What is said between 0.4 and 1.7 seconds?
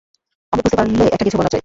অমিত বুঝতে পারলে, একটা-কিছু বলাই চাই।